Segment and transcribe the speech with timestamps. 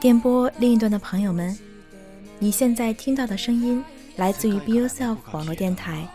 [0.00, 1.58] 电波另一端的朋友们，
[2.38, 3.84] 你现在听到的声音
[4.16, 6.08] 来自于 Be Yourself 网络电台，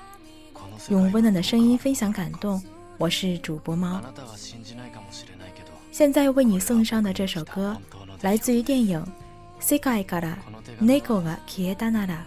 [0.89, 2.61] 用温暖的声音分享感动。
[2.97, 4.01] 我是主播猫。
[5.91, 7.77] 现在为你送上的这首歌，
[8.21, 8.99] 来自于电影《
[9.63, 10.37] 世界から
[10.79, 12.25] 猫が消えたなら》。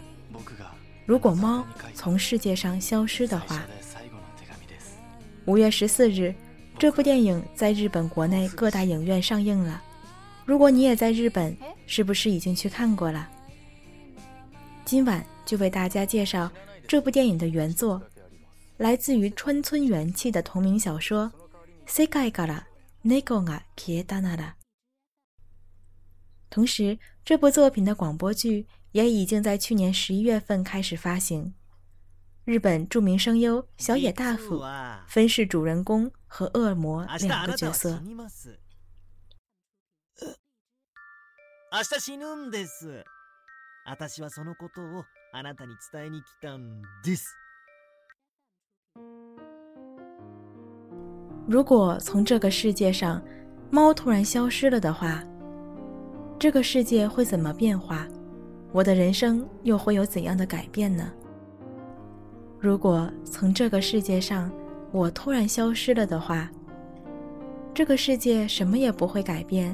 [1.06, 3.64] 如果猫从世界上消失的话。
[5.46, 6.34] 五月十四日，
[6.78, 9.82] 这部电影在日本国内各大影院上映了。
[10.44, 13.28] 如果你也在日本，是不是已经去看过了？
[14.84, 16.50] 今晚就为大家介绍
[16.86, 18.02] 这部电影的原作，
[18.76, 21.32] 来自于川村元气的同名小说《
[21.90, 22.64] 世界から
[23.02, 24.38] 猫が消えたなら》。
[26.50, 31.54] 同时，这部作品的广播剧 也已经在去年十一月份开始发行。
[32.44, 34.62] 日本著名声优小野大辅
[35.06, 38.00] 分饰主人公和恶魔两个角色。
[41.70, 43.04] 明日死ぬんです。
[43.84, 47.26] 私はそのことをあなたに伝えに来たんです。
[51.46, 53.22] 如果从这个世界上，
[53.70, 55.22] 猫突然消失了的话，
[56.38, 58.06] 这个世界会怎么变化？
[58.73, 61.09] 我的人生又会有怎样的改变呢？
[62.59, 64.51] 如果从这个世界上，
[64.91, 66.49] 我突然消失了的话，
[67.71, 69.73] 这个世界什么也不会改变。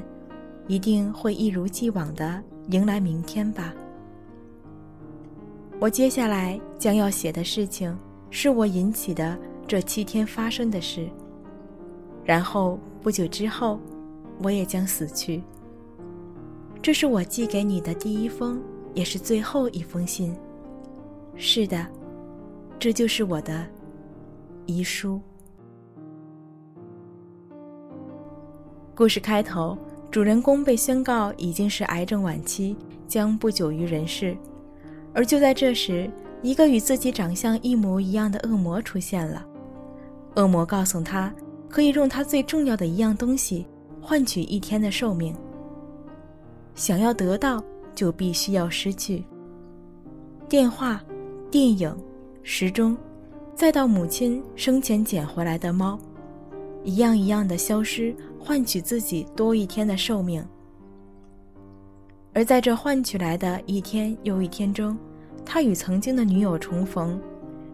[0.66, 3.74] 一定会一如既往的迎来明天吧。
[5.80, 7.98] 我接下来将要写的事情，
[8.30, 11.08] 是我引起的这七天发生的事。
[12.24, 13.80] 然后不久之后，
[14.42, 15.42] 我也将死去。
[16.80, 18.62] 这是我寄给你的第一封，
[18.94, 20.34] 也是最后一封信。
[21.36, 21.86] 是的，
[22.78, 23.66] 这就是我的
[24.66, 25.20] 遗书。
[28.94, 29.76] 故事开头。
[30.10, 34.36] 主人公被宣告已经是癌症晚期，将不久于人世。
[35.14, 36.10] 而就在这时，
[36.42, 39.46] 一个与自己长相一模一样的恶魔出现了。
[40.34, 41.32] 恶魔告诉他，
[41.68, 43.64] 可以用他最重要的一样东西
[44.02, 45.32] 换取一天的寿命。
[46.74, 47.62] 想要得到，
[47.94, 49.24] 就必须要失去。
[50.48, 51.02] 电话、
[51.50, 51.94] 电影、
[52.42, 52.96] 时钟，
[53.54, 55.98] 再到母亲生前捡回来的猫，
[56.84, 58.14] 一样一样的消失。
[58.42, 60.42] 换取自己多一天的寿命，
[62.32, 64.96] 而在这换取来的一天又一天中，
[65.44, 67.20] 他与曾经的女友重逢，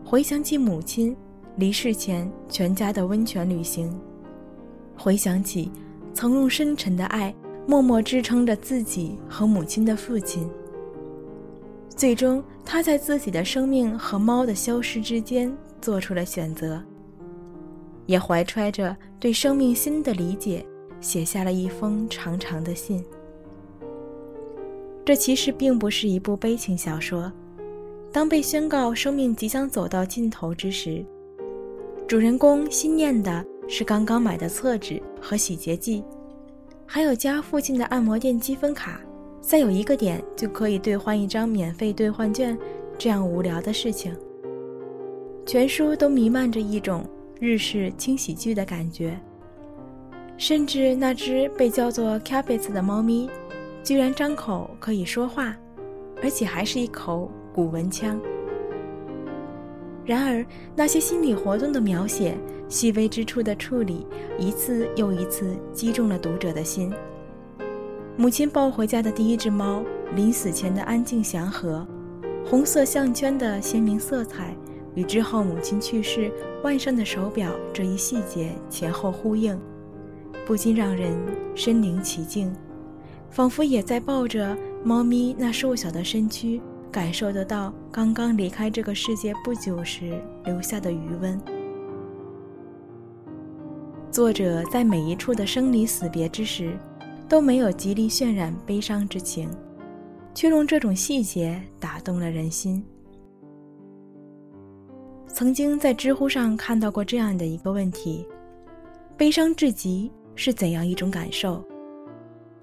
[0.04, 1.16] 回想起母亲
[1.54, 3.96] 离世前全家的温泉旅行，
[4.98, 5.70] 回想起
[6.12, 7.32] 曾用深沉的爱
[7.66, 10.48] 默默支撑着自己和母亲的父亲。
[11.88, 16.82] 最终，他在自己的生命和猫的消失之间做出了选择。
[18.06, 20.64] 也怀揣着对生命新的理解，
[21.00, 23.04] 写下了一封长长的信。
[25.04, 27.32] 这其实并不是一部悲情小说。
[28.12, 31.04] 当被宣告生命即将走到尽头之时，
[32.06, 36.04] 主人公心念的是刚刚买的厕纸和洗洁剂，
[36.86, 39.00] 还有家附近的按摩店积分卡，
[39.40, 42.56] 再有一个点就可以兑换一张免费兑换券，
[42.96, 44.16] 这样无聊的事情。
[45.44, 47.04] 全书都弥漫着一种。
[47.38, 49.14] 日式轻喜剧的感觉，
[50.38, 53.28] 甚至那只被叫做 Capits 的猫咪，
[53.84, 55.54] 居然张口可以说话，
[56.22, 58.18] 而且还是一口古文腔。
[60.06, 60.46] 然而，
[60.76, 64.06] 那些心理活动的描写、细微之处的处理，
[64.38, 66.92] 一次又一次击中了读者的心。
[68.16, 69.82] 母亲抱回家的第一只猫，
[70.14, 71.84] 临死前的安静祥和，
[72.44, 74.56] 红色项圈的鲜明色彩。
[74.94, 76.30] 与之后母亲去世，
[76.62, 79.58] 腕上的手表这一细节前后呼应，
[80.46, 81.18] 不禁让人
[81.54, 82.50] 身临其境，
[83.28, 86.62] 仿佛也在抱着猫咪那瘦小的身躯，
[86.96, 91.38] 感受得到刚刚离开这个世界不久时留下的余温。
[94.10, 96.74] 作者在每一处的生离死别之时，
[97.28, 99.46] 都没有极力渲染悲伤之情，
[100.34, 102.82] 却用这种细节打动了人心。
[105.28, 108.26] 曾经在知乎上看到过这样的一个问题：
[109.18, 111.62] 悲伤至极是怎样一种感受？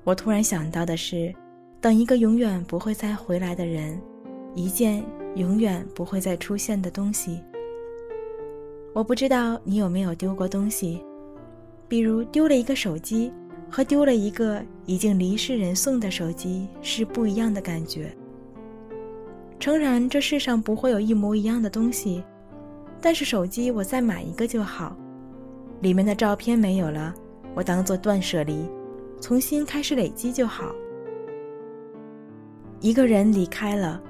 [0.03, 1.31] 我突然想到的是，
[1.79, 4.01] 等一个永远不会再回来的人，
[4.55, 5.03] 一件
[5.35, 7.41] 永远不会再出现的东西。
[8.93, 11.03] 我不知道你有没有丢过东西，
[11.87, 13.31] 比如丢了一个手机，
[13.69, 18.15] 和丢了一个已经离世人送的手机是不一样的感觉。
[19.59, 22.23] 诚然，这世上不会有一模一样的东西。
[23.01, 24.95] 但是手机我再买一个就好，
[25.81, 27.13] 里面的照片没有了，
[27.53, 28.65] 我当做断舍离，
[29.19, 30.73] 重新开始累积就好。
[32.79, 34.01] 一个人离开了，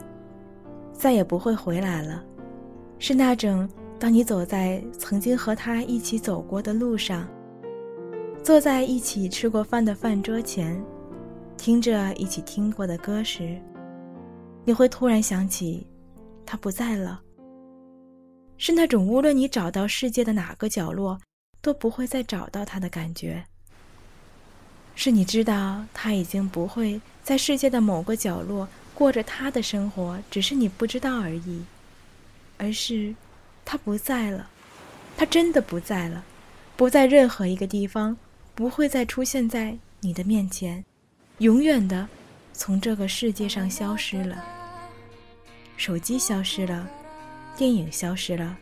[0.93, 2.23] 再也不会回来了，
[2.99, 3.67] 是那种
[3.99, 7.27] 当你走在曾经和他一起走过的路上，
[8.43, 10.81] 坐在一起吃过饭的饭桌前，
[11.57, 13.59] 听着一起听过的歌时，
[14.65, 15.85] 你会突然想起，
[16.45, 17.21] 他不在了。
[18.57, 21.19] 是那种无论你找到世界的哪个角落，
[21.61, 23.43] 都不会再找到他的感觉。
[24.95, 31.63] 是你知道他已经不会在世界的某个角落过着他的生活，只是你不知道而已。
[32.57, 33.13] 而是，
[33.65, 34.49] 他不在了，
[35.17, 36.23] 他真的不在了，
[36.75, 38.15] 不在任何一个地方，
[38.55, 40.85] 不会再出现在你的面前，
[41.39, 42.07] 永远的
[42.53, 44.43] 从这个世界上消失了。
[45.75, 46.87] 手机消失了。
[47.55, 48.57] 电影消失了，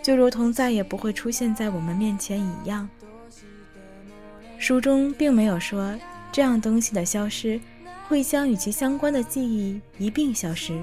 [0.00, 2.88] 就如同再也不会出现在我们面前一样。
[4.58, 5.98] 书中并没有说
[6.30, 7.60] 这样东西的消失
[8.08, 10.78] 会将与其相关的记忆一并消失，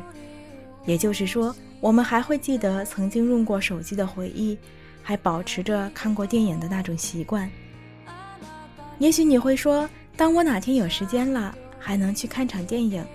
[0.86, 4.58] 也就是说，我们还会记得曾经用过手机的回忆，
[5.04, 7.50] 还保持着看过电影的那种习惯。
[8.98, 13.06] 也许你会说，当我哪天有时间了，还能去看场电影。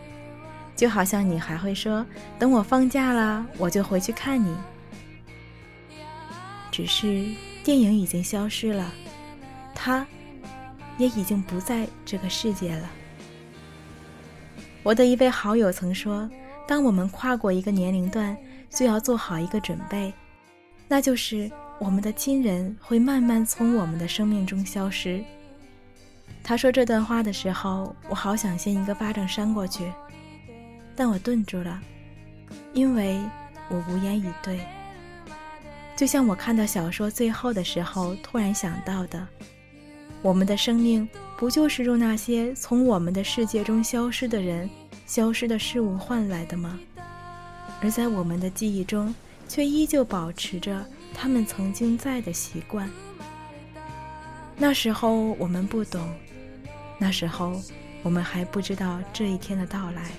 [0.77, 2.05] 就好像你还会说，
[2.39, 4.55] 等我放假了，我就回去看你。
[6.71, 7.27] 只是
[7.63, 8.93] 电影已经消失了，
[9.75, 10.05] 他，
[10.99, 12.91] 也已经不在这个世界了。
[14.85, 16.29] 我的一位好友曾说，
[16.69, 18.37] 当我们跨过一个年龄段，
[18.69, 20.13] 就要做好一个准备，
[20.87, 25.25] 那就是我们的亲人会慢慢从我们的生命中消失。
[26.43, 29.91] 他说这段话的时候，我好想先一个巴掌扇过去。
[30.95, 31.81] 但我顿住了，
[32.75, 33.19] 因为
[33.71, 34.61] 我无言以对。
[35.97, 39.27] 就像我看到小说最后的时候，突然想到的：
[40.21, 41.09] 我们的生命
[41.45, 44.67] 不就是用那些从我们的世界中消失的人、
[45.05, 46.81] 消失的事物换来的吗？
[47.83, 49.15] 而在我们的记忆中，
[49.47, 50.83] 却依旧保持着
[51.13, 52.89] 他们曾经在的习惯。
[54.57, 56.09] 那时候我们不懂，
[56.97, 57.61] 那时候
[58.03, 60.13] 我们还不知道这一天的到来。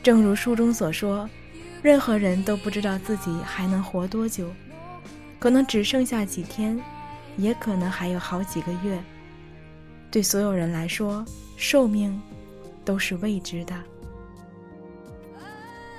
[0.00, 1.28] 正如书中所说，
[1.82, 4.48] 任何人都不知道自己还能活多久，
[5.40, 6.80] 可能只剩下几天，
[7.36, 8.96] 也可能还有好几个月。
[10.10, 11.24] 对所有人来说，
[11.56, 12.20] 寿命
[12.84, 13.74] 都是未知的。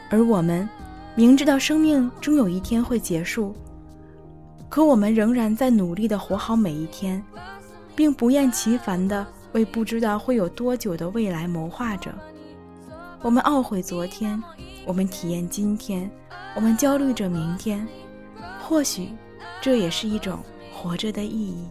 [0.09, 0.67] 而我们
[1.15, 3.55] 明知道生命终有一天会结束，
[4.67, 7.23] 可我们仍然在努力的活好每一天，
[7.95, 12.13] 并不厌其烦的为不知道会有多久的未来谋划着。
[13.21, 14.41] 我们懊悔昨天，
[14.85, 16.09] 我们体验今天，
[16.55, 17.87] 我们焦虑着明天。
[18.61, 19.09] 或许，
[19.61, 20.39] 这也是一种
[20.73, 21.65] 活着的意义。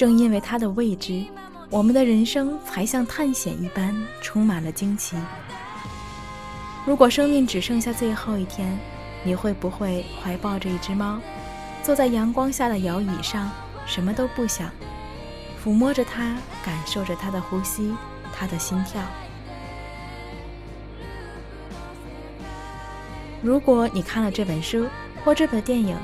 [0.00, 1.22] 正因为它的未知，
[1.68, 5.14] 我们的人生才像探险一般，充满了惊奇。
[6.86, 8.78] 如果生命只剩下最后一天，
[9.22, 11.20] 你会不会怀抱着一只猫，
[11.82, 13.50] 坐在阳光下的摇椅上，
[13.84, 14.70] 什么都不想，
[15.62, 17.94] 抚摸着它，感受着它的呼吸？
[18.34, 19.02] 他的心跳。
[23.42, 24.86] 如果你看了这本书
[25.26, 25.94] 或这部电影，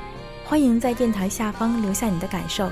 [0.45, 2.69] 欢迎在电台下方留下你的感受。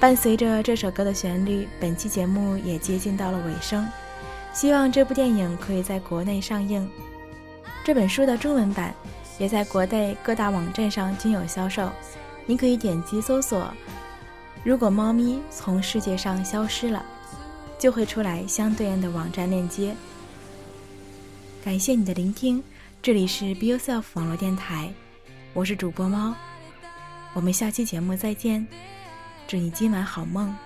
[0.00, 3.86] 伴随着这首歌的旋律，本期节目也接近到了尾声。
[4.50, 6.88] 希望这部电影可以在国内上映，
[7.84, 8.94] 这本书的中文版
[9.38, 11.90] 也在国内各大网站上均有销售。
[12.46, 13.70] 您可以点击搜索
[14.64, 17.04] “如果猫咪从世界上消失了”。
[17.78, 19.96] 就会出来相对应的网站链接。
[21.64, 22.62] 感谢你的聆听，
[23.00, 24.92] 这里是 Be Yourself 网络电台，
[25.54, 26.34] 我是主播猫，
[27.32, 28.66] 我们下期节目再见，
[29.50, 30.56] 祝你今晚好梦。